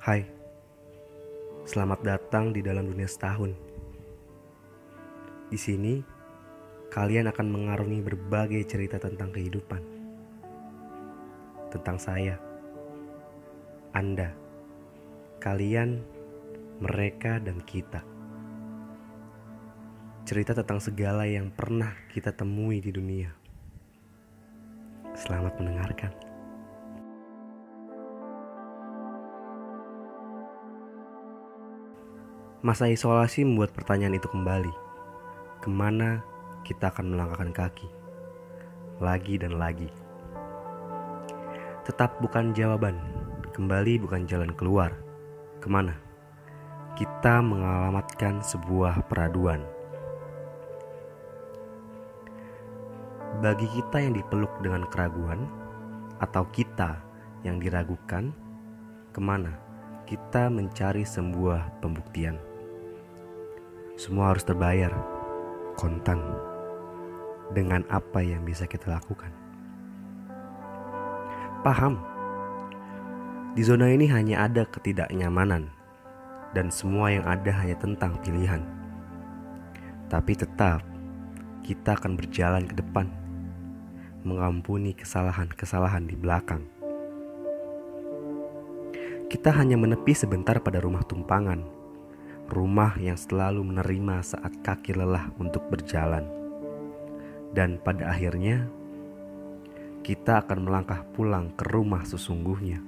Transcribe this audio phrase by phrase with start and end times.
[0.00, 0.24] Hai,
[1.68, 3.52] selamat datang di dalam dunia setahun.
[5.52, 6.00] Di sini,
[6.88, 9.82] kalian akan mengarungi berbagai cerita tentang kehidupan,
[11.68, 12.40] tentang saya,
[13.92, 14.32] Anda,
[15.36, 16.00] kalian,
[16.80, 18.00] mereka, dan kita.
[20.24, 23.36] Cerita tentang segala yang pernah kita temui di dunia.
[25.12, 26.29] Selamat mendengarkan.
[32.60, 34.68] Masa isolasi membuat pertanyaan itu kembali.
[35.64, 36.20] Ke mana
[36.60, 37.88] kita akan melangkahkan kaki?
[39.00, 39.88] Lagi dan lagi.
[41.88, 43.00] Tetap bukan jawaban.
[43.56, 44.92] Kembali bukan jalan keluar.
[45.64, 45.96] Ke mana?
[47.00, 49.64] Kita mengalamatkan sebuah peraduan.
[53.40, 55.48] Bagi kita yang dipeluk dengan keraguan,
[56.20, 57.00] atau kita
[57.40, 58.36] yang diragukan,
[59.16, 59.56] ke mana
[60.04, 62.49] kita mencari sebuah pembuktian?
[64.00, 64.96] Semua harus terbayar
[65.76, 66.24] kontan
[67.52, 69.28] dengan apa yang bisa kita lakukan.
[71.60, 72.00] Paham?
[73.52, 75.68] Di zona ini hanya ada ketidaknyamanan
[76.56, 78.64] dan semua yang ada hanya tentang pilihan.
[80.08, 80.80] Tapi tetap
[81.60, 83.04] kita akan berjalan ke depan
[84.24, 86.64] mengampuni kesalahan-kesalahan di belakang.
[89.28, 91.79] Kita hanya menepi sebentar pada rumah tumpangan
[92.50, 96.26] rumah yang selalu menerima saat kaki lelah untuk berjalan.
[97.54, 98.66] Dan pada akhirnya,
[100.02, 102.82] kita akan melangkah pulang ke rumah sesungguhnya.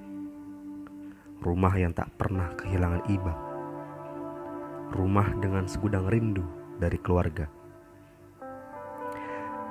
[1.39, 3.35] Rumah yang tak pernah kehilangan iba.
[4.91, 6.43] Rumah dengan segudang rindu
[6.83, 7.47] dari keluarga.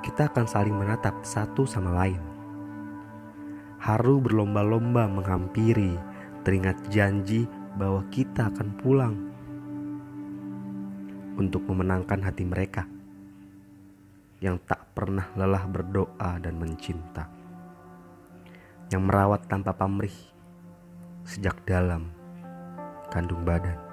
[0.00, 2.20] Kita akan saling menatap satu sama lain.
[3.76, 6.00] Haru berlomba-lomba menghampiri,
[6.42, 7.44] teringat janji
[7.76, 9.31] bahwa kita akan pulang
[11.42, 12.86] untuk memenangkan hati mereka
[14.38, 17.26] yang tak pernah lelah berdoa dan mencinta,
[18.94, 20.14] yang merawat tanpa pamrih
[21.26, 22.10] sejak dalam
[23.10, 23.91] kandung badan.